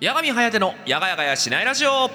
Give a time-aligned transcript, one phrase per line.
[0.00, 2.10] 八神颯のやがやがやしないラジオ。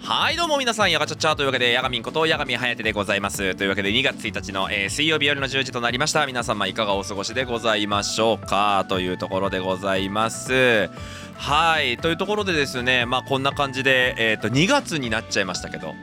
[0.00, 3.54] はいどうも皆さんやがちゃちゃというわけでやがみんことやがみはやてでございます。
[3.54, 6.26] というわけで2月1日の、えー水曜日夜の10時となりました。
[6.26, 8.84] 皆様いかがお過ごしでございましょうか？
[8.88, 10.88] というところでございます。
[11.36, 15.94] はいというところでですねまあこんな感じで、えー、と2月になっちゃいましたけど。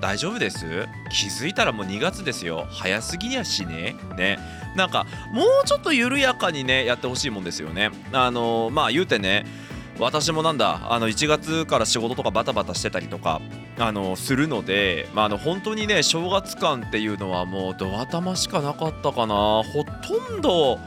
[0.00, 0.88] 大丈夫です？
[1.10, 2.66] 気づいたらもう2月ですよ。
[2.70, 3.96] 早すぎにゃしね。
[4.16, 4.38] ね。
[4.76, 7.90] なんかもうちょっと緩やかにねやってほしいもんですよね。
[8.12, 9.44] あのまあ言うてね
[9.98, 13.40] 私もなんだあの1月から仕事とかバタバタしてたりとか
[13.78, 19.34] あのするので、まあ、あの本当にね正月感っていうのはもうド頭しかなかったかな。
[19.62, 20.78] ほとんど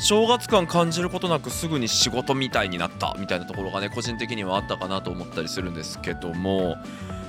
[0.00, 6.76] 正月感感じることなくすぐに仕事みたいになったみたいなところがね個人的にはあったかなと思ったりするんですけども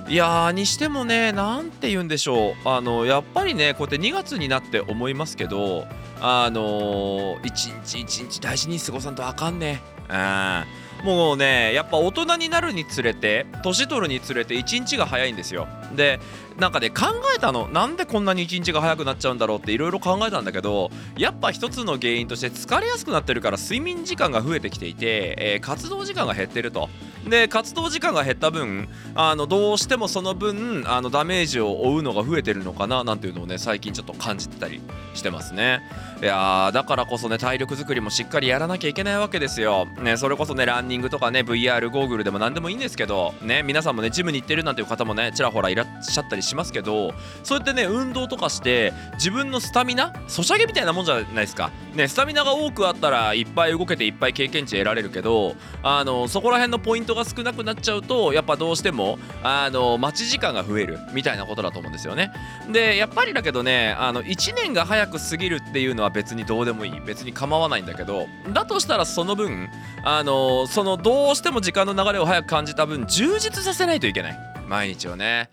[0.09, 2.67] いやーにしてもねなんて言うんでしょう。
[2.67, 5.85] あのやっぱりねこうやって2月になって思いますけど
[6.19, 9.81] あのー一日一日大事に過ごさんとあかんね。
[10.09, 10.63] うん。
[11.03, 15.67] もうねやっぱ大人になるにつれて年取るにつれて一日が早いんですよ。
[15.95, 16.19] で
[16.57, 17.69] なんかね考えたの。
[17.69, 26.89] なんでこんなに一日が早くなっちゃうんだろうっていろいろ考えたんだけどやっぱ一つの原因として疲れやすくなってるから睡眠時間が増えてきていて、えー活動時間が減ってると。
[27.27, 34.81] で活動時間が減った分あのどうしてもその分あのダメージを負うのが増えてるのかななんていうのをね最近ちょっと感じてたり
[35.13, 35.81] してますね。
[36.21, 51.71] いやーだからこそね体力作りもしっかりやらなきゃいけないわけですよ、ね、それこそねランニングとかね VR ゴーグルでも何でもいいんですけどね皆さんもねジムに行ってるなんていう方もねちらほらいらっしゃったりしますけどそうやってね運動とかして自分のスタミナソシャゲみたいなもんじゃないですか。
[51.95, 62.31] ねスタミナが多くあったらいっぱい動けていっぱい経験値得られるけどあのそこら辺のポイントが少なくなっちゃうとやっぱどうしてもあの待ち時間が増えるみたいなことだと思うんですよね。
[62.69, 66.99] でやっぱりだけどねあの1年が早く過ぎるっていうのは別にどうでもいい。
[67.01, 68.27] 別に構わないんだけど。
[68.53, 69.69] だとしたらその分
[70.03, 74.37] あのそのどうしても時間の流れを早く感じた分充実させないといけない。
[74.67, 75.49] 毎日をね。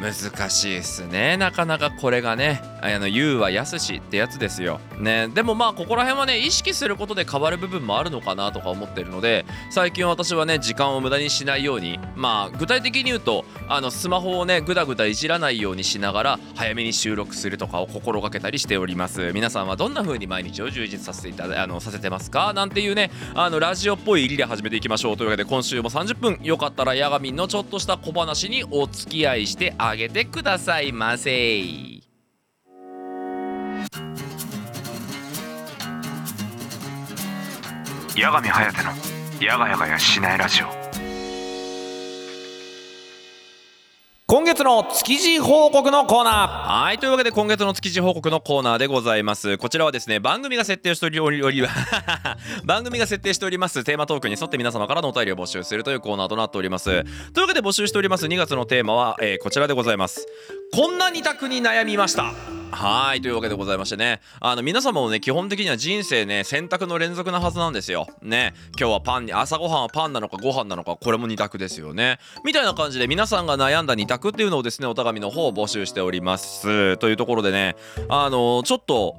[0.00, 1.36] 難しいっすね。
[1.36, 4.80] なかなかこれがねあの言うはやすしってやつですよ。
[4.98, 5.28] ね。
[5.28, 19.32] でもまあここら辺はね意識することで変わる部分もあるのかなとか思ってるので最近私はね時間を無駄にしないようにまあ具体的に言うとあのスマホをねぐだぐだいじらないようにしながら早めに収録するとかを心がけたりしております。
[19.32, 22.52] 皆さんはどんな風に毎日を充実させていただあのさせてますか？
[22.52, 25.16] なんていうねあのラジオっぽい入りで始めていきましょう。
[25.16, 32.04] というわけで今週も30分よかったらヤガミンのちょっとした小話にお付き合いしてあげてくださいませ。
[38.16, 38.90] 八神颯の
[39.44, 40.66] やがやがやしないラジオ。
[44.26, 46.82] 今月の築地報告のコーナー。
[46.82, 49.58] はいというわけで今月の築地報告のコーナーでございます。
[49.58, 51.62] こちらはですね番組が設定しておりおり
[52.64, 56.84] 番組が設定しておりますテーマトークに沿って皆様からのお便りを募集するというコーナーとなっております。
[56.84, 60.26] というわけで募集しております2月のテーマは、えーこちらでございます。
[60.72, 62.32] こんな二択に悩みました。
[62.74, 64.20] はいというわけでございましてね。
[64.40, 68.08] あの皆様もね基本的には人生ね選択の連続なはずなんですよ。
[68.22, 68.54] ね。
[68.78, 72.18] 今日はパンに朝ごはんはパンなのかご飯なのかこれも二択ですよね。
[72.44, 76.96] みたいな感じで皆さんが悩んだ二択っていうのをですねお手紙の方を募集しております。
[76.96, 77.76] というところでね
[78.08, 79.16] あのちょっと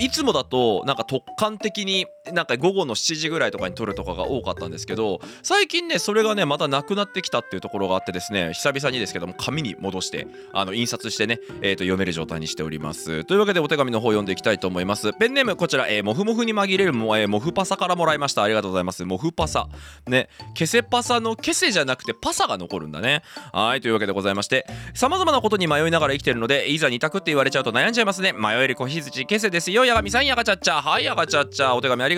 [0.00, 13.24] いつもだとなんか突貫的になんか午後の7時ぐらいとかに撮るとかが多かったんですけど最近ねそれがねまたなくなってきたっていうところがあってですね久々にですけども紙に戻してあの印刷してね、えー、と読める状態にしております。
[13.24, 15.12] というわけでお手紙の方読んでいきたいと思います。
[15.12, 18.42] ペンネームこちら、えー、モフモフに紛れるも、えー、モフパサからもらいました。
[18.42, 19.04] ありがとうございます。
[19.04, 19.68] モフパサ。
[20.06, 23.22] ねケセパサのケセじゃなくてパサが残るんだね。
[23.52, 28.32] はいというわけでございましてさまざまなことに迷いながら生きてるのでいざ二択って言われちゃうと悩んじゃいますね。
[28.32, 29.84] 迷える子羊ケセですよ。
[29.84, 30.82] やがみさんやがちゃっちゃ。
[30.82, 31.74] はいやがちゃっちゃ。
[31.74, 32.17] お手紙ありが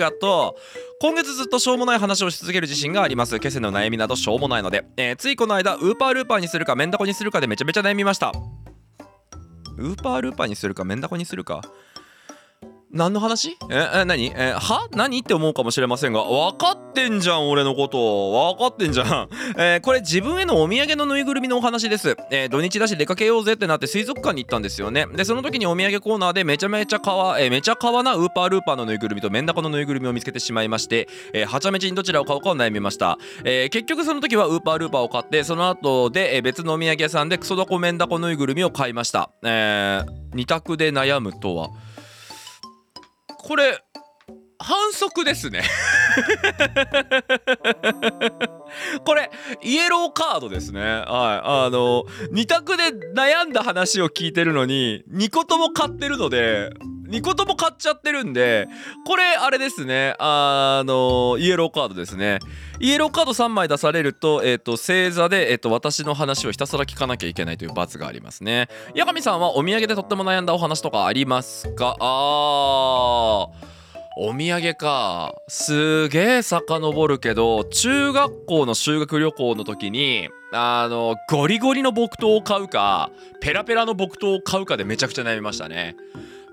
[0.99, 3.39] 今月ずっとしょうもない話をし続ける自信があります。
[3.39, 8.31] 気仙の悩みなどしょうもないので、えーついこの間ウーパールーパーにするかメンダコにするかでめちゃめちゃ悩みました。
[9.77, 11.61] ウーパールーパーにするかメンダコにするか。
[12.93, 13.57] 何の話？
[13.69, 14.33] ええ何？
[14.35, 14.87] えは？
[14.93, 18.01] 何って思うかもしれませんが分かってんじゃん俺のこと。
[18.57, 25.05] 分かってんじゃん、えーこれ自分へのお土産のぬいぐるみのお話です、えー土日だし出かけようぜってなって水族館に行ったんですよね。
[25.15, 41.69] でその時にお土産コーナーでめちゃめちゃかわ、えーめちゃかわなウーパールーパーのぬいぐるみとメンダコのぬいぐるみを見つけてしまいまして、えはちゃめちにどちらを買うかを悩みました、え結局その時はウーパールーパーを買ってその後で、え別のお土産屋さんでクソダコメンダコぬいぐるみを買いました、えー二択で悩むとは。
[43.43, 43.83] これ
[44.59, 45.63] 反則ですね。
[49.03, 49.31] これ
[49.63, 50.81] イエローカードですね。
[50.81, 51.01] はい。
[51.07, 52.83] あの2択で
[53.15, 56.69] 悩んだ話を聞いてるのに2個とも買ってるので
[57.11, 58.67] 2個とも買っちゃってるんで
[59.05, 62.39] これあれですねあのイエローカードですね。
[62.79, 68.69] イエローカード3枚出されると,、えー、と星座で、えー、と私の話をひたすら聞かなきゃいけないという罰がありますね。
[68.95, 71.95] 八神さんはお土産でとっても悩んだお話とかありますか？
[71.99, 73.81] あー
[74.17, 75.35] お土産か。
[75.47, 83.09] すげえ遡るけど中学校の修学旅行の時にあのゴリゴリの木刀を買うか
[83.39, 85.95] ペラペラの木刀を買うかでめちゃくちゃ悩みましたね。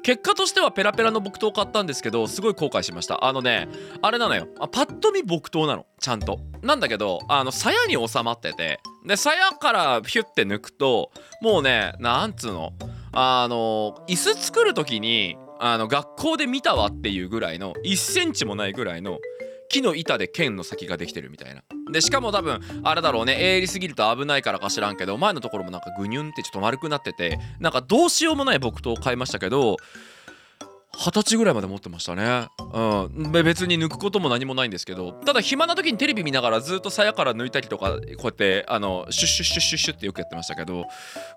[0.03, 3.25] 結果としてはペラペラの木刀買ったんですけどすごい後悔しました。
[3.25, 3.69] あのね
[4.03, 4.49] あれなのよ。
[4.61, 5.87] あパッと見木刀なの。
[6.00, 6.41] ちゃんと。
[6.62, 8.81] なんだけどあの鞘に収まってて。
[9.06, 11.11] で鞘からヒュッて抜くと
[11.41, 12.73] もうねなんつうの？
[13.12, 19.19] あの椅子作る時にあの学校で見たわっていうぐらいの1センチもないぐらいの
[19.69, 21.62] 木の板で剣の先ができてるみたいな
[21.93, 29.76] でしかも多分あれだろうね鋭利すぎると危ないからか知らんけど前のところもなんかグニュンってちょっと丸くなっててなんかどうしようもない木刀を買いましたけど
[30.99, 32.49] 二十歳ぐらいまで持ってましたね。
[32.73, 33.31] うん。
[33.44, 40.87] 別に抜くことも何もないんですけど、ただ暇な時にテレビ見ながらずっと鞘から抜いたりとか、こうやって、あの、シュッシュッシュッシュッシュってよくやってましたけど、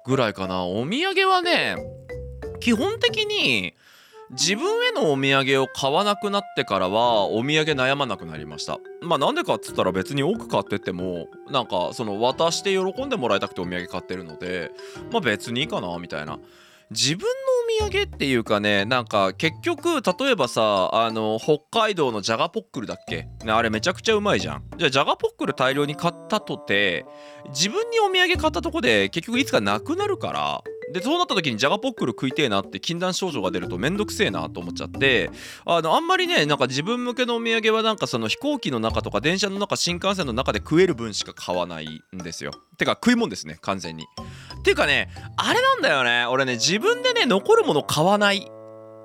[0.04, 0.66] ぐらいかな。
[0.66, 1.75] お土産はね、
[2.60, 3.75] 基本的に、
[4.31, 8.80] 自分へのお土産を買わなくなってからはお土産悩まなくなりました。
[9.01, 14.72] まあなんでかっつったら別に多く買ってってもなんかその渡して喜んでもらいたくてお土産買ってるので
[15.12, 16.39] まあ別にいいかなみたいな。
[16.92, 17.24] 自分
[17.80, 23.28] のお土産っていうかねなんか結局例えばさあの北海道のじゃがポックルだっけ？
[23.48, 24.63] あれめちゃくちゃうまいじゃん。
[24.78, 27.06] じゃあじゃがポックル大量に買ったとて
[27.50, 30.62] 自分にお土産買ったとこで結局いつかなくなるから
[30.92, 35.30] でそうなった時にじゃがポックル食いてえなって禁断症状が出るとめんどくせえなと思っちゃって
[35.66, 42.52] あのあんまりねなんか自分向けのお土産はなんかその飛行機の中とか電車の中新幹線の中で食える分しか買わないんですよ。
[42.78, 44.06] てか食い物ですね完全に。
[44.60, 48.48] っていうかねあれなんだよね俺ね自分でね残るもの買わない。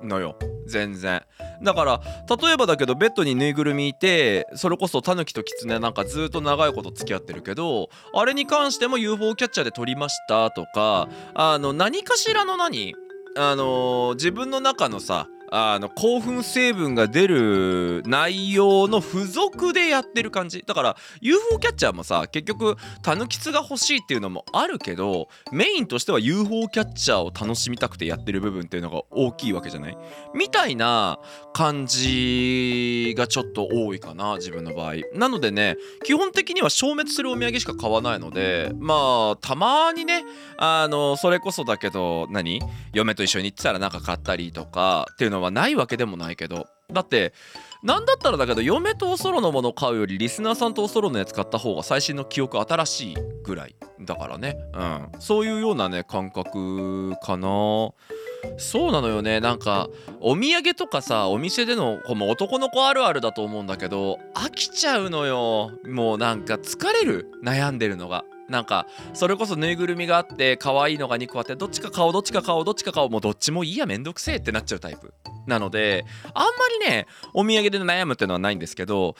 [0.03, 0.37] のよ。
[0.67, 1.23] 全然。
[1.63, 2.01] だから
[2.37, 12.95] 例えばだけどベッドにぬいぐるみいてそれこそタヌキとキツネなんかずっと長いこと付き合ってるけどあれに関しても UFO キャッチャーで撮りましたとかあの何かしらの何
[13.35, 20.63] あのー、自分の中のさあの興奮成分が出る内容の付属でやってる感じ。
[20.65, 29.97] だから UFO キャッチャーもさ結局タヌキツが欲しいっていうのもあるけどメインとしては UFO キャッチャーを楽しみたくてやってる部分っていうのが大きいわけじゃない？
[30.35, 31.19] みたいな
[31.53, 34.95] 感じがちょっと多いかな自分の場合。
[35.13, 40.23] なのでね基本的には消滅するお土産しか買わないのでまあたまにね
[40.57, 42.61] あのそれこそだけど何？
[42.93, 46.67] 嫁と一緒に行ってたらなんか買ったりとかっていうののはないわけでもないけど。
[46.91, 47.33] だって
[47.83, 54.57] なんだったらだけど嫁とおそろのもの買うよりリスナーさんとおそろのやつ買った方が最新の記憶新しいぐらいだからね。
[54.73, 55.07] うん。
[55.19, 57.47] そういうようなね感覚かな。
[58.57, 59.39] そうなのよね。
[59.39, 59.89] なんか
[60.21, 65.71] お土産とかさお店でのも男の子あるあるだと思うんだけど飽きちゃうのよ。
[65.85, 67.31] もうなんか疲れる。
[67.43, 68.23] 悩んでるのが。
[68.49, 75.13] なんかそれこそぬいぐるみがあって可愛いのが2個あってどっちか顔どっちか顔どっちか顔もうどっちもいいやめんどくせえってなっちゃうタイプ
[75.45, 76.49] なのであんま
[76.85, 79.15] りねお土産で悩むっていうのはないんですけど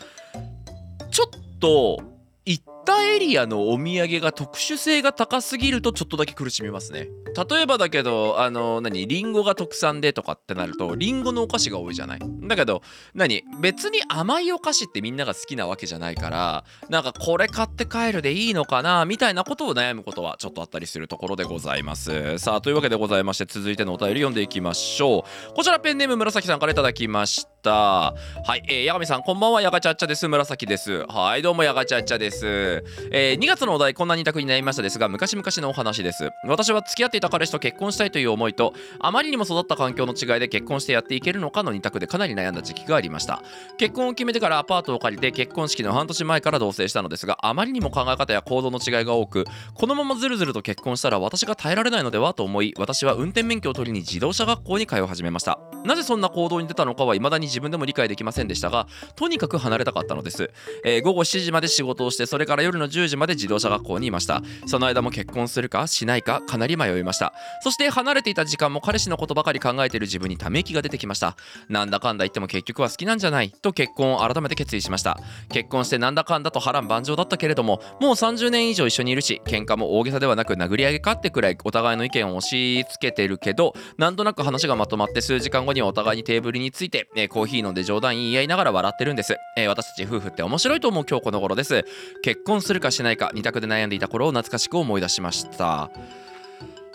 [1.12, 2.02] ちょっと
[2.46, 7.10] 行ったエリアのお土産が特殊性が高すぎるとちょっとだけ苦しみますね。
[7.50, 12.20] 例えばだけどあの何リンゴが特産でとかってなるとリンゴのお菓子が多いじゃない。
[12.44, 12.82] だけど
[13.14, 22.38] 何別に甘いお菓子ってみんなが好きなわけじゃないからなんかこれ買って帰るでいいのかなみたいなことを悩むことはちょっとあったりするところでございます。
[22.40, 25.54] さあというわけでございまして続いてのお便り読んでいきましょう。
[25.54, 27.72] こちらペンネーム紫さんから頂きました。
[27.72, 28.14] は
[28.56, 29.62] い、えー、八神さんこんばんは。
[29.62, 30.28] やがちゃっちゃです。
[30.30, 31.06] 紫です。
[31.08, 32.77] はいどうもやがちゃっちゃです。
[33.12, 36.32] えー、2月のお題こんな2択になりましたですが昔々のお話です。
[36.44, 43.42] 私は付き合っていた彼氏と結婚したいという思いとあまりにも育った環境の違いで結婚してやっていけるのかの2択でかなり悩んだ時期がありました。
[43.78, 55.60] 結婚を決めてからアパートを借りて結婚式の半年前から同棲したのですがあまりにも考え方や行動の違いが多くこのままずるずると結婚したら私が耐えられないのではと思い私は運転免許を取りに自動車学校に通い始めました。
[55.88, 60.52] なぜそんな行動に出たのかは未だに自分でも理解できませんでしたがとにかく離れたかったのです、
[60.84, 64.42] えー、午後7時まで仕事をしてそれから夜の10時まで自動車学校にいました。
[64.66, 67.34] その間も結婚するかしないかかなり迷いました。
[67.62, 71.36] そして離れていた時間も彼氏のことばかり考えている自分にため息が出てきました。
[71.70, 75.20] なんだかんだ言っても結局は好きなんじゃないと結婚を改めて決意しました。
[75.50, 91.84] 結婚してなんだかんだと波乱万丈だったけれどももう30年以上一緒にいるし喧嘩も大げさではなく殴り上げかってくらいお互いの意見を押し付けてるけどなんとなく話がまとまって数時間後にはお互いにテーブルについて、えー、コーヒー飲んで冗談言い合いながら笑ってるんです、えー、私たち夫婦って面白いと思う今日この頃です。
[92.22, 95.92] 結婚するかしないか2択で悩んでいた頃を懐かしく思い出しました。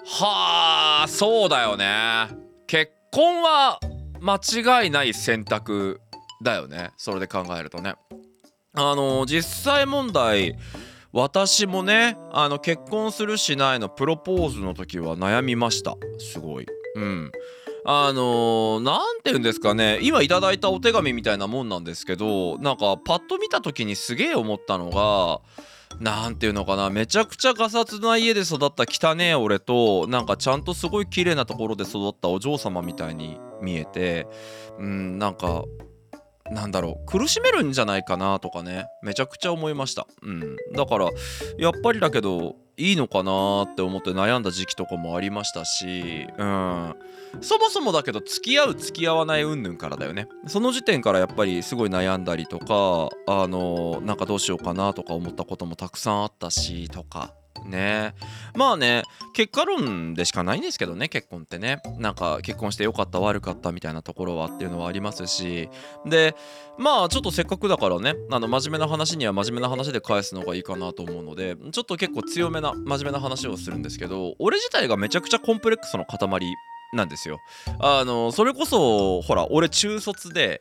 [0.04, 2.28] はあそうだよね。
[2.66, 3.78] 結婚は
[4.20, 4.36] 間
[4.82, 6.00] 違いない選択
[6.42, 6.90] だよね。
[6.96, 7.94] それで考えるとね。
[8.74, 10.56] あの実際問題
[11.12, 15.94] 私もねあの結婚するしないのプロポーズの時は悩みました。
[16.18, 16.66] すごい。
[16.96, 17.32] うん。
[17.84, 19.98] あの何、て言うんですかね。
[20.02, 25.40] 今いただいたお手紙みたいなもんなんですけどなんかパッと見た時にすげえ思ったのが
[26.00, 26.90] 何て言うのかな。
[26.90, 34.26] めちゃくちゃガサツな家で育った汚ねえ俺となんかちゃんとすごい綺麗なところで育ったお嬢様みたいに見えて
[34.78, 35.64] うんなんか
[36.52, 40.06] なんだろう苦しめるんじゃないかなとかねめちゃくちゃ思いました。
[40.22, 40.56] うん。
[40.74, 41.08] だから
[41.58, 46.94] やっぱりだけどいいのかなって思って悩んだ時期とかもありましたしうん。
[47.40, 50.28] そもそもだけど付き合う付き合わない云々からだよね。
[50.46, 57.32] その時点からやっぱりすごい悩んだりとかあのなんかどうしようかなとか思ったこともたくさんあったしとか。
[57.64, 58.14] ね。
[58.54, 59.02] まあね
[59.34, 61.80] 結果論でしかないんですけどね結婚ってね。
[61.98, 65.68] なんか結婚してよかった悪かったみたいなところはっていうのはありますし。
[66.06, 66.34] で
[66.78, 76.18] まあちょっとせっかくだからねあの真面目な話には真面目な話で返すのがいいかなと思うのでちょっと結構強めな真面目な話をするんですけど俺自体がめちゃくちゃコンプレックスの塊
[76.94, 77.38] なんですよ。
[77.80, 80.60] あのそれこそほら俺中卒で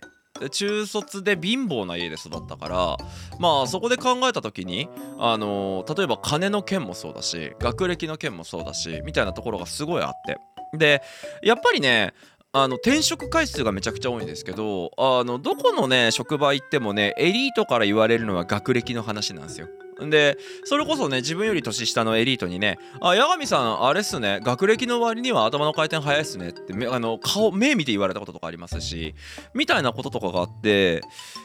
[0.49, 2.97] 中卒で貧乏な家で育ったから
[3.39, 10.37] まあそこで考えた時にあの例えば金の件もそうだし学歴の件もそうだしみたいなところがすごいあって
[10.77, 11.01] で
[11.43, 12.13] やっぱりね
[12.53, 19.67] あの転職回数がめちゃくちゃ多いんですけどあのどこのね職場行ってもねエリートから言われるのは学歴の話なんですよ。
[20.09, 29.13] でそれこそね自分より年下のエリートにね「あ八神さんあれっすね学歴の割には頭の回転早いっすね」ってあの顔目見て言われたこととかありますし
[29.53, 31.01] みたいなこととかがあって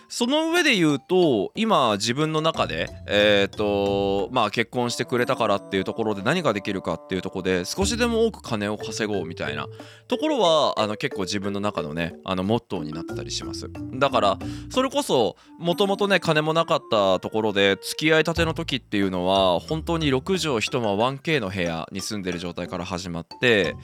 [0.08, 9.66] その上で言うと今自分の中でえっ、ー、とまあ結婚してくれたからっていうところで何ができるかっていうところで少しでも多く金を稼ごうみたいな
[10.08, 13.68] ところはあの結構自分の中のねあのモットーになってたりします。
[13.94, 14.38] だから
[14.70, 23.76] それこそもともとね金もなかったところで付き合いたての時っていうのは本当に6畳1間 1K の部屋に住んでる状態から始まって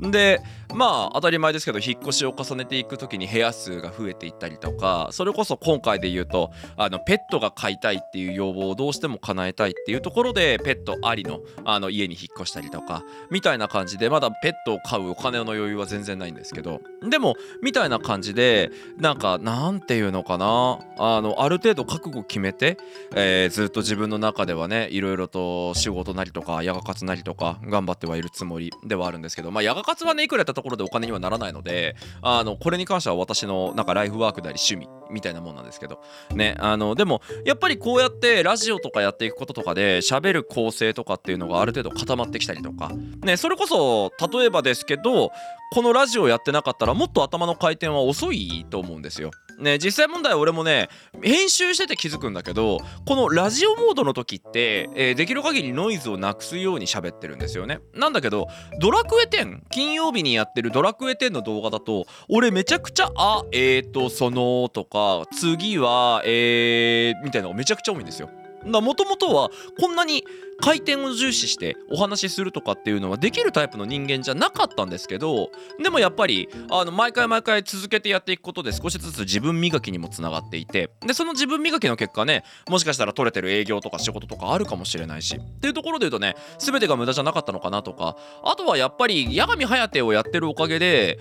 [0.00, 0.40] で
[0.74, 22.78] まあ当たり前ですけど引っ越しを重ねていく時に部屋数が増えていったりとかそれこそ今回で言うとあのペットが飼いたいっていう要望をどうしても叶えたいっていうところでペットありのあの家に引っ越したりとかみたいな感じでまだペットを飼うお金の余裕は全然ないんですけどでもみたいな感じでなんかなんていうのかなあのある程度覚悟決めて、
[23.14, 36.00] えー、ずっと自分の中ではねいろいろと仕事なりとかヤガ活なりとか頑張ってはいるつもりではあるんですけどまあヤガ活はねいくらやったところでお金にはならないのであのこれに関しては私のなんかライフワークであり趣味みたいなもんなんですけど
[36.34, 42.90] ねあのでもやっぱりこうやってラジオとかやっていくこととかで喋る構成とかっていうのがある程度固まってきたりとか
[43.24, 45.32] ねそれこそ例えばですけど
[45.72, 49.30] このラジオやってなかったらもっと頭の回転は遅いと思うんですよ。
[49.60, 50.88] ね実際問題俺もね
[51.22, 57.78] 編集してて気づくんだけどこのラジオモードの時って、えー、できる限りノイズをなくすように喋ってるんですよね。
[57.94, 58.48] なんだけど
[58.80, 68.28] ドラクエ10金曜日にやってるドラクエ10の動画だと俺めちゃくちゃ「あえーとその」とか「次はえー」みたいなのがめちゃくちゃ多いんですよ。
[68.64, 69.50] もともとは
[69.80, 70.24] こんなに
[70.60, 75.50] 回転を重視してお話しするとかっていうのはできるタイプの人間じゃなかったんですけど
[75.82, 91.18] でもやっぱりあの毎回毎回続けてやっていくことで少しずつ自分磨きにもつながっていてでその自分磨きの結果ねもしかしたら取れてる営業とか仕事とかあるかもしれないしっていうところで言うとね全てが無駄じゃなかったのかなとかあとはやっぱり八神颯をやってるおかげで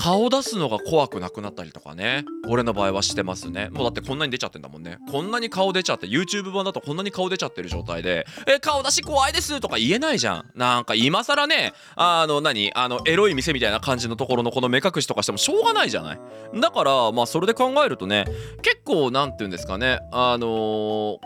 [0.00, 2.24] 顔出すのが怖くなくなったりとかね。
[2.48, 3.68] 俺の場合はしてますね。
[3.70, 4.98] もうだってこんなに出ちゃってんだもんね。
[5.10, 10.50] こんなに顔出ちゃって YouTube 版だとこんなに顔出ちゃってる状態で「え顔出し怖いです」とか言えないじゃん。
[10.54, 12.72] なんか今更ねあの何？
[12.74, 16.20] あのエロい店みたいな感じのところのこの目隠しとかしてもしょうがないじゃない。
[16.58, 18.24] だからまあそれで考えるとね
[18.62, 19.98] 結構何て言うんですかね。
[20.12, 20.48] あのー、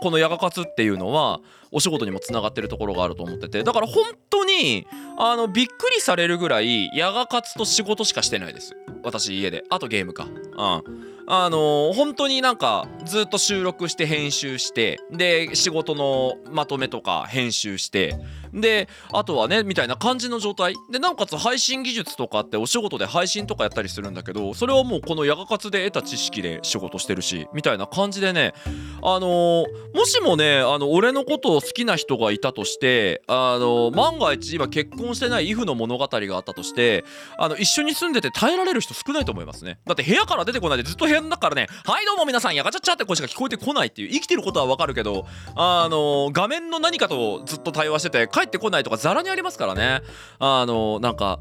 [0.01, 1.39] このヤガ活っていうのは
[1.75, 3.61] お仕事にもつながってるところがあると思ってて。
[3.61, 8.77] だから本当にあのびっくりされるぐらいヤガ活と仕事しかしてないです。
[9.03, 9.65] 私家で。
[9.69, 10.23] あとゲームか。
[10.23, 11.15] うん。
[11.27, 18.15] あのー、本当になんかずっと収録して編集してで仕事のまとめとか編集して
[18.61, 20.75] であとはねみたいな感じの状態。
[20.89, 28.53] でなおかつ配信技術とかってお仕事で配信とかやったりするんだけどそれはもうこのヤガ活で得た知識で仕事してるしみたいな感じでね
[29.01, 37.03] あのー、もしもねあの俺のことを好きな人がいたとしてあのー、万が一今結婚してないイフの物語があったとして
[37.37, 39.79] あの一緒に住んでて耐えられる人少ないと思いますね。
[39.85, 50.01] だって部屋から出てこないでずっと部屋の中からね「はいどうも皆さんヤガチャチャ」って声しか聞こえてこないっていう生きてることはわかるけどあの画面の何かとずっと対話してて帰ってこないとかザラにありますからね。
[50.39, 51.39] あのなんか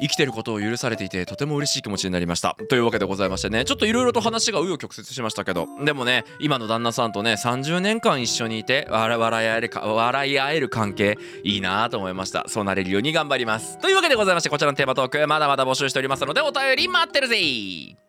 [0.00, 2.56] 生きてることを許されていてとても嬉しい気持ちになりました。
[2.68, 3.64] というわけでございましてね。
[3.64, 5.68] ちょっといろいろと話が紆余曲折しましたけど。
[5.84, 12.44] でもね今の旦那さんとね30年間一緒にいて笑い合えるか笑い合える関係いいなと思いました。
[12.48, 13.78] そうなれるように頑張ります。
[13.78, 18.03] というわけでございましてこちらのテーマトークまだまだ募集しておりますのでお便り待ってるぜ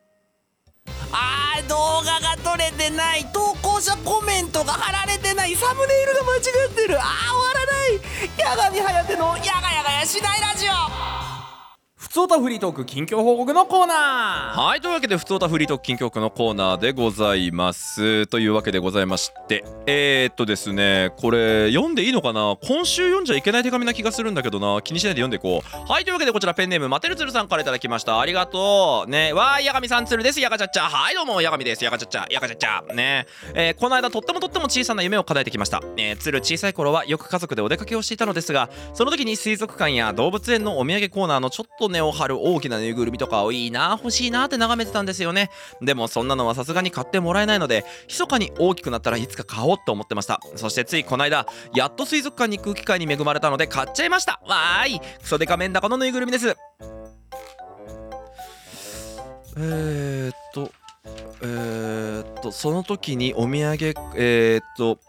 [1.17, 3.25] あー動画が撮れてない。
[3.31, 5.55] 投稿者コメントが貼られてない。
[5.55, 6.99] サムネイルが間違ってる。
[6.99, 8.01] あー終わらない。
[8.37, 10.71] 矢神颯の「やがやがやしないラジオ」
[12.15, 14.57] つおたフリートーク近況報告のコーナー。
[14.57, 18.25] はいというわけで「ふつおたフリートーク近況区」のコーナーでございます。
[18.27, 22.55] というわけでございましてえー、っとですねこれ読んでいいのかな？
[22.65, 24.81] 今週読んじゃいけない手紙な気がするんだけどな。
[24.81, 25.91] 気にしないで読んでいこう。
[25.91, 28.17] はいというわけでこちらペンネームマテルツルさんからいただきました。
[28.17, 29.09] ありがとう。
[29.09, 30.39] ねわーいやがみさんつるです。
[30.39, 30.83] やがちゃっちゃ。
[30.83, 31.83] はいどうもやがみです。
[31.83, 32.25] やがちゃっちゃ。
[32.31, 32.81] やがちゃっちゃ。
[32.93, 33.27] ね。
[33.53, 45.49] えーこの間とってもとっても小さな夢を叶えてきました、えー、つる小さい頃はよく家族でお出かけをしていたのですがその時に水族館や動物園のお土産コーナーのちょっと根を張る大きなぬいぐるみとかをいいな欲しいなって眺めてたんですよね。
[45.81, 50.39] でもそんなのはさすがに買ってもらえないので密かに大きくなったらいつか買おうと思ってました。
[50.55, 54.39] そしてついこの間やっと水族館に行く機会に恵まれたので買っちゃいました。
[54.45, 54.99] わーい。
[54.99, 56.55] クソデカメンダコのぬいぐるみです。
[59.57, 60.71] えー、っと
[61.41, 64.99] えー、っとその時にお土産えー、っと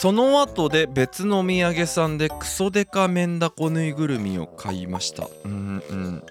[0.00, 5.28] その後で別のお土産さんでクソデカメンダコぬいぐるみを買いました。
[5.44, 6.22] うんうん。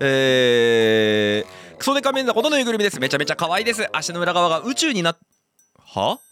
[0.00, 2.98] えー、クソデカメンダコのぬいぐるみです。
[2.98, 3.86] めちゃめちゃ可愛いです。
[3.92, 5.18] 足の裏側が宇宙になっ
[5.94, 6.18] は？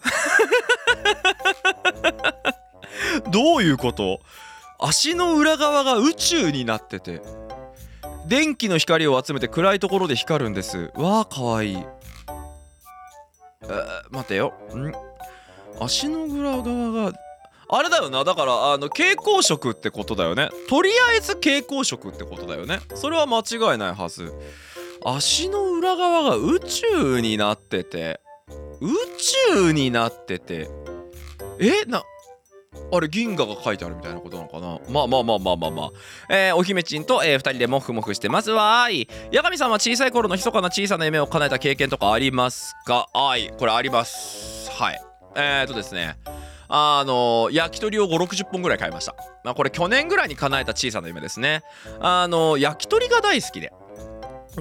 [3.30, 4.20] どういうこと？
[4.78, 7.22] 足の裏側が宇宙になってて。
[8.26, 10.90] 電気の光を集めて暗いところで光るんです。
[10.96, 11.76] わあかわいい。
[13.62, 14.52] えー待てよ。
[14.74, 15.05] ん？
[15.80, 17.18] 足の裏側が
[17.68, 20.50] あれだよなだからあの蛍光色ってことだよね。
[20.68, 22.80] とりあえず蛍光色ってことだよね。
[22.94, 24.32] それは間違いないはず。
[25.04, 28.20] 足の裏側が宇宙になってて
[28.80, 28.88] 宇
[29.54, 30.68] 宙になってて
[31.60, 32.02] えな
[32.92, 34.78] あれ銀河が書いてあるみたいなことなのかな？
[34.88, 35.90] まあまあまあまあまあまあ。
[36.28, 38.86] えー、お姫ちんと、えー、2人でモフモフしてますわ。
[38.88, 39.08] ーい。
[39.32, 43.08] 八神さんは小さい頃の密かな小さな夢を叶えた経験とかありますか？
[43.12, 43.52] はい。
[43.58, 44.70] これあります。
[44.70, 45.05] はい。
[45.36, 46.16] えーとですね
[46.68, 51.62] あの焼き鳥を560本ぐらい買いました、まあ、これ去年ぐらいに叶えた小さな夢ですね。
[52.00, 53.72] あの焼き鳥が大好きで。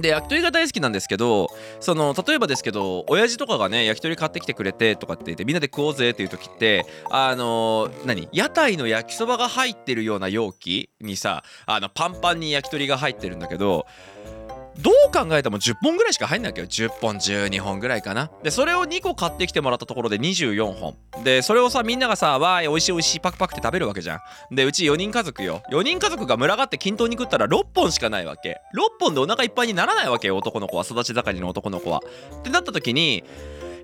[0.00, 1.48] で焼き鳥が大好きなんですけど
[1.80, 13.86] その例えばですけど親父とかがね焼き鳥買ってきてくれてとかって言ってみんなで食おうぜっていう時ってあの何屋台の焼きそばが入ってるような容器にさあのパンパンに焼き鳥が入ってるんだけど
[14.78, 16.66] どう考えても10本ぐらいしか入んないわけよ。
[16.66, 18.30] 10本12本ぐらいかな。
[18.42, 20.96] でそれを2個買ってきてもらったところで24本。
[21.24, 24.54] でそれをさみんながさわーい美味しい美味しいパクパクって食べるわけじゃん。
[24.54, 25.62] でうち4人家族よ。
[25.70, 28.60] 4人家族が群がって均等に食ったら6本しかないわけ。
[28.74, 30.84] 6本でお腹いっぱいにならないわけよ男の子は。
[30.84, 32.02] 育ち盛りの男の子は。
[32.38, 33.24] ってなった時に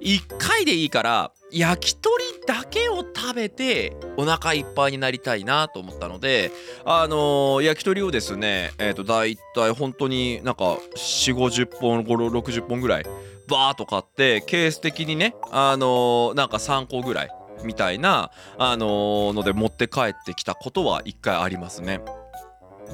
[0.00, 6.50] 1回でいいから焼き鳥だけを食べてお腹いっぱいになりたいなと思ったので
[6.84, 13.04] あのー焼き鳥をですねえっ、と大体本当になんか4 5 0本5 60本ぐらい
[13.48, 17.30] バーっと買ってケース的にねあのーなんか3個ぐらい
[17.64, 22.00] みたいなあのので持って帰ってきたことは1回ありますね。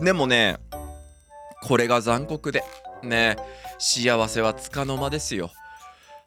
[0.02, 0.58] でもね
[1.62, 2.62] これが残酷で
[3.02, 3.36] ね
[3.78, 5.50] 幸せはつかの間ですよ。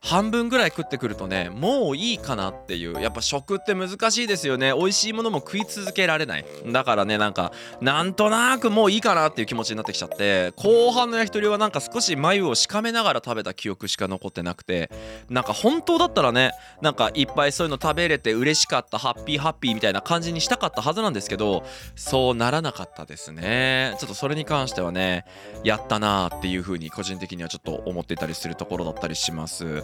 [0.04, 3.00] 半分ぐらい食ってくるとねもういいかなっていう。
[3.02, 4.74] やっぱ食って難しいですよね。
[4.76, 6.46] 美味しいものも食い続けられない。
[6.68, 10.54] だからねなんかなんとなくもういいかなっていう気持ちになってきちゃって。
[10.56, 14.90] 後半の焼き鳥はなんか少し眉をしかめながら食べた記憶しか残ってなくて。
[15.30, 21.64] なんか本当だったらねなんかいっぱいそういうの食べれて嬉しかったハッピーハッピーみたいな感じにしたかったはずなんですけど
[21.96, 23.96] そうならなかったですね。
[24.00, 25.26] ちょっとそれに関してはね
[25.64, 29.84] やったなーっていう風に個人的にはちょっと思っていたりするところだったりします。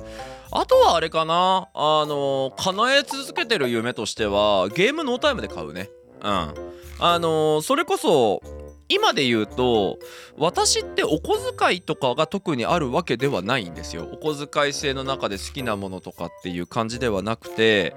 [0.52, 1.70] あとはあれかな。
[1.74, 5.90] あの叶え続けてる夢としてはゲームノータイムで買うね。
[6.22, 6.54] うん。
[7.00, 8.42] あのそれこそ
[8.90, 10.00] 今で言うと
[10.38, 14.08] 私ってお小遣いとかが特にあるわけではないんですよ。
[14.12, 17.96] お小遣い制の中で好きなものとかっていう感じではなくて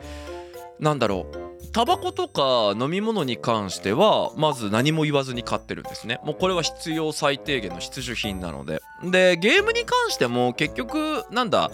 [0.78, 1.49] なんだろう。
[1.72, 6.20] タバコとか飲み物に関してはまず何も言わずに買ってるんですね。
[6.24, 8.80] もうこれは必要最低限の必需品なので。
[9.04, 11.70] でゲームに関しても結局なんだ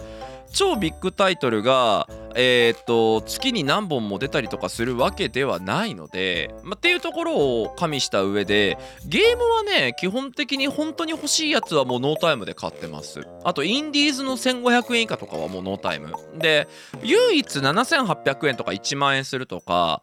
[0.53, 13.27] 超ビッグタイトルがえーっと月に何本も出たりとかするわけではないので、まっていうところを加味した上でゲームはね基本的に本当に欲しいやつはもうノータイムで買ってます。
[13.45, 16.13] あとインディーズの1500円以下とかはもうノータイム。
[16.39, 16.69] で
[17.03, 20.03] 唯一7800円とか1万円するとか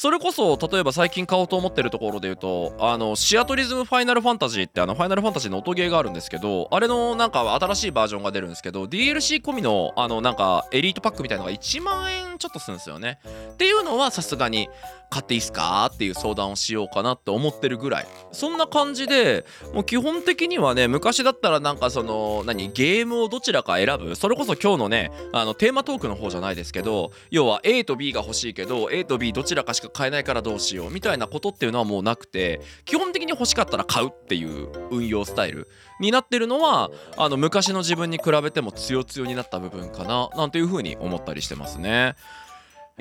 [0.00, 13.20] それこそ例えば最近買おうと思ってるところで言うとあのシアトリズムファイナルファンタジーってあのファイナルファンタジーの音ゲーがあるんですけどあれのなんか新しいバージョンが出るんですけど DLC 込みのあのなんかエリートパックみたいなのが1万円ちょっとするんですよね
[13.52, 14.68] っていうのはさすがに
[15.10, 42.14] 買っていいっすかっていう相談をしようかなって思ってるぐらいそんな感じでもう基本的にはね昔だったらなんかその何ゲームをどちらか選ぶそれこそ今日のねあのテーマトークの方じゃないですけど要は A と B が欲しいけど A と B どちらかしか買えないからどうしようみたいなことっていうのはもうなくて基本的に欲しかったら買うっていう運用スタイルになってるのはあの昔の自分に比べても強強になった部分かななんていうふうに思ったりしてますね。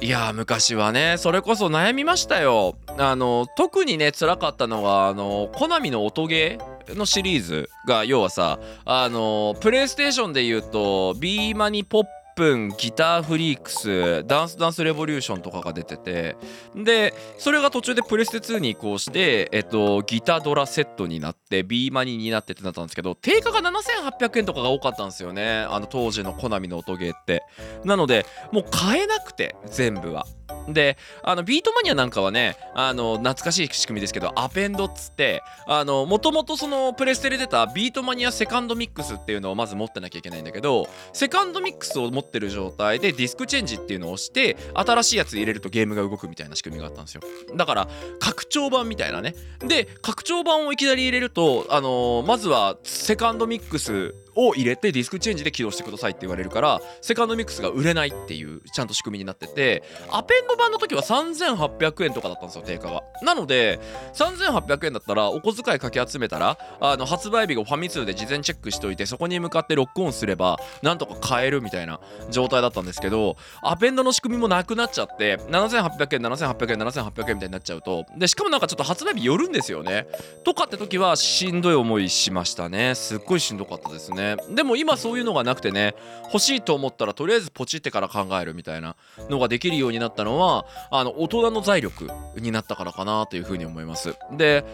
[0.01, 2.77] いや昔はねそれこそ悩みましたよ。
[2.97, 12.05] あの特にね辛かったのがあのコナミの音ゲーのシリーズが要はさあのプレイステーションで言うと B マニポッ
[12.39, 16.37] 分ギターフリークスダンスダンスレボリューションとかが出てて
[16.73, 25.65] でそれが途中でプレステ2に移行してえっとギタードラセットになって B マニーになってってなったんですけど定価が7800円とかが多かったんですよね。
[25.69, 27.43] あの当時のコナミの音ゲーって。
[27.83, 30.25] なのでもう買えなくて全部は。
[30.73, 47.21] であのビートマニアなんかはねあの懐かしい仕組みですけどアペンドっつってもともとそのプレステで出たビートマニアセカンドミックスっていうのをまず持ってなきゃいけないんだけどセカンドミックスを持ってる状態でディスクチェンジっていうのを押して新しいやつ入れるとゲームが動くみたいな仕組みがあったんですよ。
[47.55, 47.87] だから
[48.19, 49.35] 拡張版みたいなね。
[49.59, 63.79] で拡張版をいきなり入れるとあの、まずはセカンドミックスを入れてディスクチェンジで起動してくださいって言われるからセカンドミックスが売れないっていうちゃんと仕組みになっててアペンド版の時は3800円とかだったんですよ定価がなので
[64.13, 80.07] 3800円だったらお小遣いかき集めたらあの発売日がファミ通で事前チェックしといてそこに向かってロックオンすればなんとか買えるみたいな状態だったんですけどアペンドの仕組みもなくなっちゃって7800円7800円7800円みたいになっちゃうとでしかもなんかちょっと発売日寄るんですよね。
[80.43, 82.95] とかって時はしんどい思いしましたね。
[82.95, 84.18] すっごいしんどかったですね。
[84.19, 84.35] ね。
[84.49, 88.95] でも今そういうのがなくてね欲しいと思ったらとりあえずポチってから考えるみたいな
[89.29, 94.15] のができるようになったのはあの大人の財力になったからかなというふうに思います。
[94.31, 94.65] で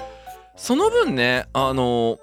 [0.56, 2.18] その分ねあの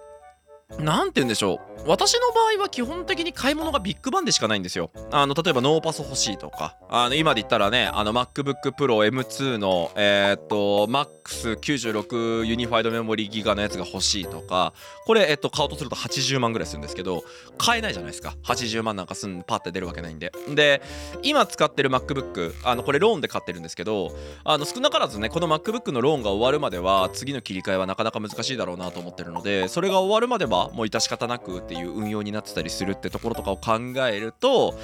[0.79, 1.73] 何て言うんでしょう。
[1.85, 4.91] 私の場合は基本的に買い物がビッグバンでしかないんですよ。
[5.11, 6.77] あの例えばノーパソ欲しいとか。
[6.89, 14.73] あの今で言ったらねあの MacBook Pro M2 のえー、っと MAX96 ユニファイドメモリーギガのやつが欲しいとか。
[15.07, 17.25] これえっと買おうとすると80万ぐらいするんですけど
[17.59, 18.37] 買えないじゃないですか。
[18.45, 20.33] 80万なんかすんパッて出るわけないんで。
[20.55, 20.83] で
[21.23, 34.75] 今使ってる MacBook あのこれローンで買ってるんですけどあの少なからずねこの MacBook のローンが終わるまでは次の切り替えはなかなか難しいだろうなと思ってるのでそれが終わるまではもう致し方なくっていう運用になってたりするってところとかを考えると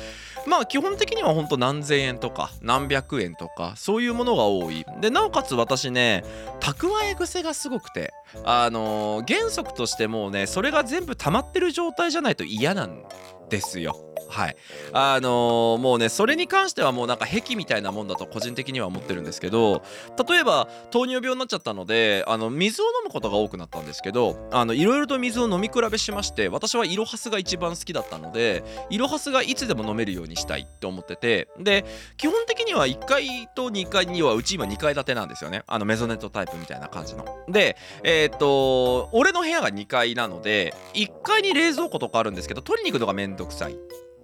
[0.47, 4.85] まあ基本的には本当何千円とか何百円とかそういうものが多い。
[5.01, 6.25] でなおかつ私ね
[6.61, 8.13] 蓄え癖がすごくて
[8.45, 13.03] あのー、原則としてもうねそれが全部溜まってる状態じゃないと嫌なん
[13.49, 14.09] ですよ。
[14.29, 14.57] はい。
[14.93, 19.83] あのー、もうねそれに関してはもうなんか癖みたいなもんだと個人的には思ってるんですけど
[20.29, 31.85] 例えば糖尿病になっちゃったのであの水を飲むことが多くなったんですけどあのいろいろと水を飲み比べしまして私はイロハスが一番好きだったのでイロハスがいつでも飲めるようにしたいって思っててで
[32.17, 35.63] 基本的には1階と2階にはうち今2階建てなんですよね。
[35.67, 37.25] あのメゾネットタイプみたいな感じの。
[37.49, 43.77] でえー、っと俺の部屋が2階なので1階に冷蔵庫とかあるんですけど取りに行くのがめんどくさい。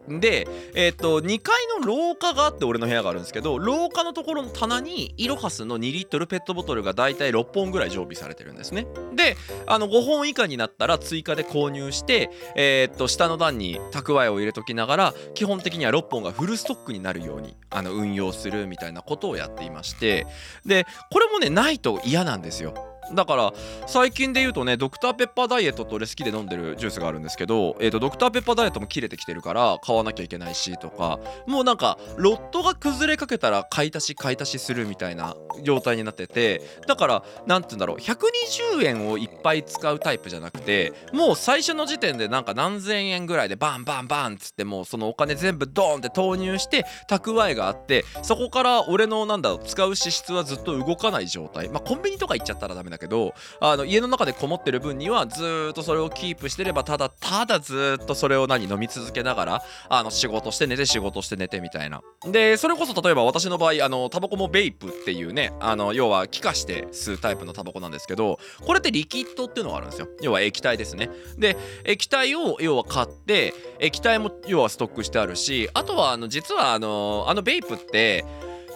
[0.08, 8.86] で、え、ー、と2階の廊下があって俺の部屋があるんですけど廊下のところの棚にイロハスの2リットルペットボトルがだいたい6本ぐらい常備されてるんですね。
[9.14, 20.26] であの5本以下になったら追加で購入してえっ、ー、と下の段に蓄えを入れときながら基本的には6本がフルストックになるようにあの運用するみたいなことをやっていまして。
[20.66, 22.93] でこれもねないと嫌なんですよ。
[23.12, 23.52] だから
[23.86, 51.68] 最近で言うとねドクターペッパーダイエットと俺好きで飲んでるジュースがあるんですけど、えーと、ドクターペッパーダイエットも切れてきてるから買わなきゃいけないしとかもうなんかロットが崩れかけたら買い足し買い足しするみたいな状態になっててだから何て言うんだろう120円をいっぱい使うタイプじゃなくてもう最初の時点でなんか何千円ぐらいでバンバンバンっつってもうそのお金全部ドーンって投入して蓄えがあってそこから俺のなんだろう使う支出はずっと動かない状態。
[51.68, 62.02] まあコンビニとか行っちゃったらダメだけどあの家の中でこもってる分にはずっとそれをキープしてればただただずっとそれを何飲み続けながらあの仕事して寝て仕事して寝てみたいな。
[62.24, 70.08] でそれこそ例えば私の場合あのタバコもベイプっていうねあの要は気化して吸うタイプのタバコなんですけどこれってリキッドっていうのがあるんですよ。
[70.22, 71.10] 要は液体ですね。
[71.36, 78.24] で液体を要は買って液体も要はストックしてあるしあとはあの実はあのあのベイプって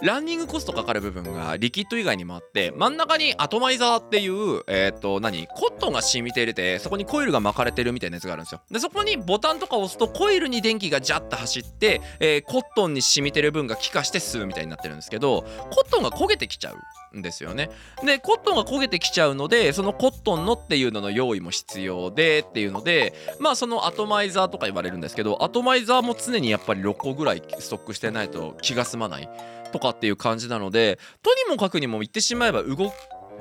[0.01, 5.49] ランニングコストかかる部分がリキッド以外にもあって真ん中にアトマイザーっていうえっ、と何？
[5.49, 8.61] コットンが染みて入れてそこにコイルが巻かれてるみたいなやつがあるんですよ。
[8.71, 16.77] でそこにボタンとか押すとコイルに電気がジャッと走って、えーコットンに染みてる分が気化して吸うみたいになってるんですけどコットンが焦げてきちゃう。
[17.17, 17.71] んですよね
[18.05, 29.29] でコットンが焦げてきちゃうのでそのコットンのっていうのの用意も必要でっていうのでまあそのアトマイザーとか言われるんですけどアトマイザーも常にやっぱり6個ぐらいストックしてないと気が済まない
[29.73, 32.93] とかっていう感じなのでとにもかくにも言ってしまえば動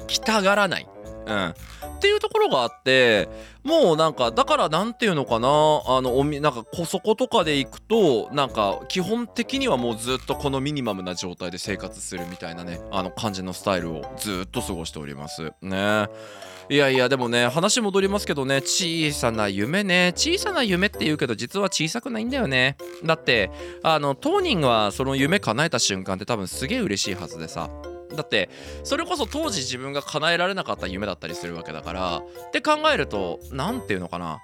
[0.07, 0.87] きたがらない。
[1.27, 1.47] うん、
[1.97, 3.27] っていうところがあって
[3.63, 15.51] もうなんかだからなんていうのかなあのおみなんかこそことかで行くとなんか基本的にはもうずっとこのミニマムな状態で生活するみたいなねあの感じのスタイルをずっと過ごしております。
[15.61, 16.07] ね。
[16.69, 20.13] いやいやでもね話戻りますけどね小さな夢ね。
[20.15, 22.77] 小さな夢って言うけど実は小さくないんだよね。
[23.03, 23.51] だって
[23.83, 27.69] あの当人はその夢叶えた瞬間って多分すげえ嬉しいはずでさ。
[28.17, 28.49] だって
[28.83, 34.41] それこそ当時自分が叶えられなかった夢だったりするわけだからって考えると何て言うのかな。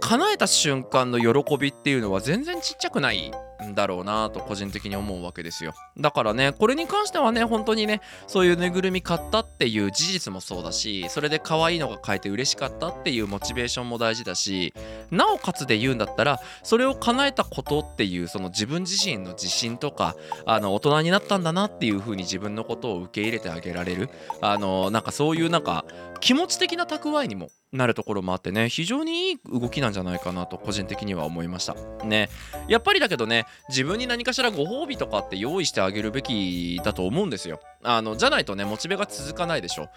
[0.00, 3.30] 叶えた瞬間の喜びっていうのは全然ちっちゃくない
[3.64, 5.74] んだろうなと個人的に思うわけですよ。
[5.96, 14.74] だからねこれに関してはね本当にねそういうぬいぐるみ買ったっていう事実もそうだしそれで可愛いのが買えて嬉しかったっていうモチベーションも大事だし
[15.10, 20.16] なおかつで言うんだったらそれを叶えたことっていうその自分自身の自信とか
[20.46, 25.84] あの大人になったんだなっていう風に自分のことを受け入れてあげられるあのなんかそういうなんか
[26.20, 31.74] 気持ち的な蓄えにもなるところもあってね非常にいい動きなんじゃないかなと個人的には思いました。
[32.04, 32.30] ね。
[32.68, 37.60] やっぱりだけどね自分に何かしらご褒美とかって用意してあげるべきだと思うんですよ。
[37.82, 39.88] あのじゃないとねモチベが続かないでしょ。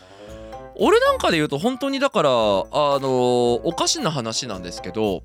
[0.80, 5.24] 俺なんかで言うと本当にだからあのおかしな話なんですけど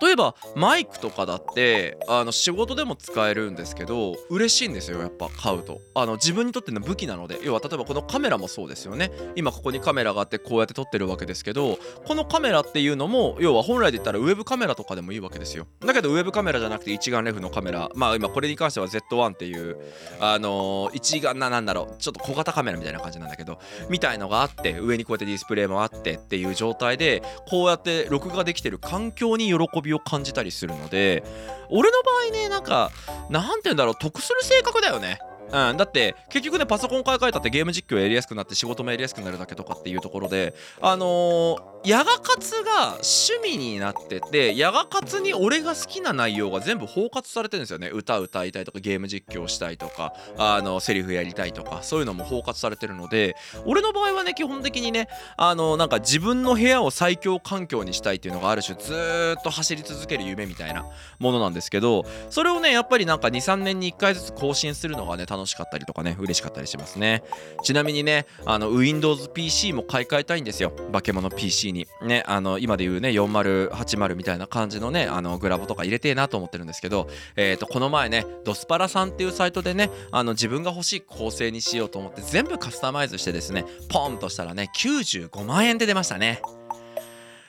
[0.00, 5.80] 例えばマイクとかだってあの仕事でも使えるんですけど嬉しいんですよやっぱ買うと。
[5.94, 7.38] あの自分にとっての武器なので。
[7.42, 9.12] 要は例えばこのカメラもそうですよね。
[9.36, 15.66] 今ここにカメラがあってこうやって撮ってるわけですけどこのカメラっていうのも要は本来で言ったらウェブカメラとかでもいいわけですよ。
[15.84, 17.90] だけどウェブカメラじゃなくて一眼レフのカメラ。
[17.94, 19.78] まあ今これに関しては Z1 っていう
[20.20, 31.22] あのー一眼ななんだろうちょっと小型カメラみたいな感じなんだけどみたいのがあって上にこうやってディスプレイもあってっていう状態でこうやって録画できてる環境に喜びを感じたりするので
[31.68, 32.90] 俺の場合ねなんか
[33.30, 35.18] なんて言うんだろう得する性格だよね。
[35.52, 47.90] うん、だって結局ねパソコン買い替えたってゲーム実況やりやすくなって仕事もやりやすくなるだけとかっていうところであのー、ヤガ活が趣味になっててヤガ活に俺が好きな内容が全部包括されてるんですよね。
[47.92, 60.86] 歌歌いたいとかゲーム実況したいとかあのセリフやりたいとかそういうのも包括されてるので俺の場合はね基本的にねあのなんか自分の部屋を最強環境にしたいっていうのがある種ずっと走り続ける夢みたいな
[61.18, 67.22] ものなんですけどそれをねやっぱりなんか23年に1回ずつ更新するのがねしかったりとかね嬉しかったりしますね。
[67.62, 70.72] ちなみにねあの Windows PC も買い替えたいんですよ。
[70.92, 71.86] 化け物 PC に。
[72.02, 86.40] ねあの今で言うね4080みたいな感じのねあのグラボとか入れてえなと思ってるんですけどえっ、とこの前ねドスパラさんっていうサイトでねあの自分が欲しい構成にしようと思って全部カスタマイズしてですねポンとしたらね95万円で出ましたね。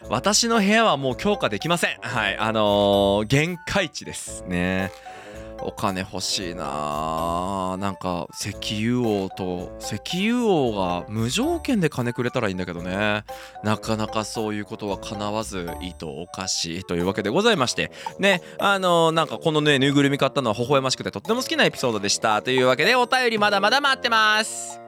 [0.09, 1.97] 私の部屋はもう強化できません。
[2.01, 4.43] はいあのー限界値です。
[4.47, 4.91] ね。
[5.61, 6.63] お金欲しいな。
[7.73, 13.23] あなんか石油王と石油王が無条件で金くれたらいいんだけどね。
[13.63, 17.91] なかなかそういうことは叶わず意図おかしいというわけでございまして。
[18.19, 22.41] ねあのーなんかこのねぬいぐるみ買ったのは微笑ましくてとっても好きなエピソードでした。
[22.41, 24.86] というわけでお便りまだまだ待ってます。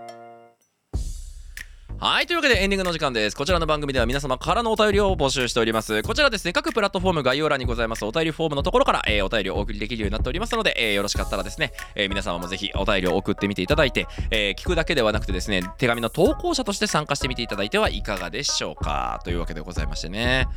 [2.01, 2.27] はい。
[2.27, 3.35] というわけでエンディングの時間です。
[3.35, 6.01] こちらの番組では皆様からのお便りを募集しております。
[6.01, 19.19] こちらですね、各プラットフォーム概要欄にございますお便りフォームのところから、えーお便りをお送りできるようになっておりますので、えーよろしかったらですね、えー皆様もぜひお便りを送ってみていただいて、え聞くだけではなくてですね、手紙の投稿者として参加してみていただいてはいかがでしょうか。
[19.25, 20.47] というわけでございましてね。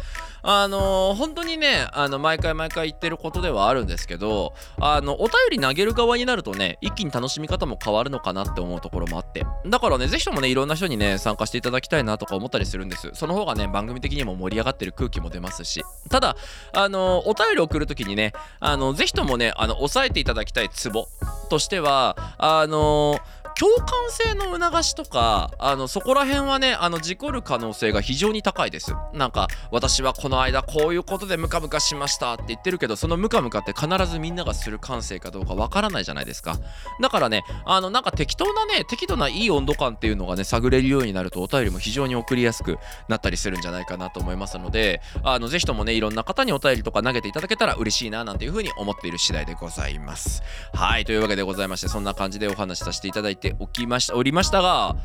[0.44, 9.44] あの本当にね、あの、毎回毎回言ってることではあるんですけど、あの、お便り投げる側になるとね、一気に楽しみ方も変わるのかなって思うところもあって。
[9.66, 13.10] だからね、ぜひともね、いろんな人にね、参参加していただきたいなとか思ったりするんです。
[13.14, 15.82] その方がね、番組的にも盛り上がってる空気も出ますし。
[16.10, 16.36] ただ、
[16.74, 21.08] あの、お便り送る時にね、あの、ぜひともね、あの、押さえていただきたいツボ
[21.48, 23.18] としては、あの、
[23.58, 28.94] 共感性の促しとかあのそこら辺はねあの事故る可能性が非常に高いです。
[29.12, 36.58] なんか私はこの間こういうことでムカムカしましたって言ってるけどそのムカムカって必ずみんながする感性かどうかわからないじゃないですか。
[37.00, 50.42] だからねあのなんか適当なね適度ないい温度感っていうのがね探れるようになるとお便りも非常に送りやすくなったりするんじゃないかなと思いますのであのぜひともねいろんな方にお便りとか投げていただけたら嬉しいななんていうふうに思っている次第でございます。
[50.74, 54.96] はいというわけでございましてそんな感じでお話しさせていただいてておきましたおりましたが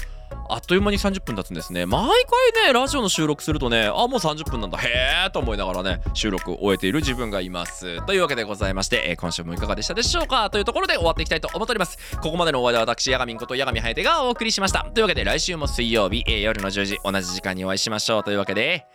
[0.50, 1.86] あっという間に30分経つんですね。
[1.86, 2.08] 毎
[2.54, 4.78] 回ねラジオの収録するとねあもう30分なんだ。
[4.78, 8.06] へえと思いながらね収録を終えている自分がいます。
[8.06, 10.50] というわけでございまして、えー今週もいかがでしたでしょうか？
[10.50, 11.98] というところで終わっていきたいと思っております。
[12.22, 14.86] ここまでのお相手は私ヤガミンことヤガミハヤテがお送りしました。
[14.94, 18.24] というわけで来週も水曜日、えー夜の10時同じ時間にお会いしましょう。
[18.24, 18.86] というわけで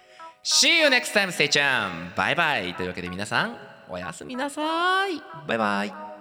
[0.44, 1.28] See you next time.
[1.28, 2.16] Stay tuned.
[2.16, 3.57] バイバイというわけで皆さん
[3.88, 5.20] おやすみなさい。
[5.46, 6.12] バイバイ